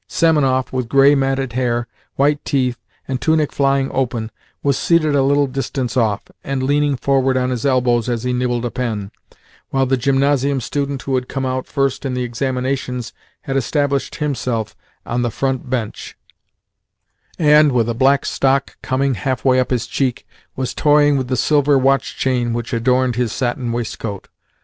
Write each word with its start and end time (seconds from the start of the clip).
Semenoff, 0.09 0.73
with 0.73 0.89
grey, 0.89 1.13
matted 1.13 1.53
hair, 1.53 1.87
white 2.15 2.43
teeth, 2.43 2.79
and 3.07 3.21
tunic 3.21 3.51
flying 3.51 3.91
open, 3.93 4.31
was 4.63 4.75
seated 4.75 5.13
a 5.13 5.21
little 5.21 5.45
distance 5.45 5.95
off, 5.95 6.23
and 6.43 6.63
leaning 6.63 6.97
forward 6.97 7.37
on 7.37 7.51
his 7.51 7.67
elbows 7.67 8.09
as 8.09 8.23
he 8.23 8.33
nibbled 8.33 8.65
a 8.65 8.71
pen, 8.71 9.11
while 9.69 9.85
the 9.85 9.97
gymnasium 9.97 10.59
student 10.59 11.03
who 11.03 11.13
had 11.13 11.29
come 11.29 11.45
out 11.45 11.67
first 11.67 12.03
in 12.03 12.15
the 12.15 12.23
examinations 12.23 13.13
had 13.41 13.55
established 13.55 14.15
himself 14.15 14.75
on 15.05 15.21
the 15.21 15.29
front 15.29 15.69
bench, 15.69 16.17
and, 17.37 17.71
with 17.71 17.87
a 17.87 17.93
black 17.93 18.25
stock 18.25 18.77
coming 18.81 19.13
half 19.13 19.45
way 19.45 19.59
up 19.59 19.69
his 19.69 19.85
cheek, 19.85 20.25
was 20.55 20.73
toying 20.73 21.15
with 21.15 21.27
the 21.27 21.37
silver 21.37 21.77
watch 21.77 22.17
chain 22.17 22.53
which 22.53 22.73
adorned 22.73 23.17
his 23.17 23.31
satin 23.31 23.71
waistcoat. 23.71 24.29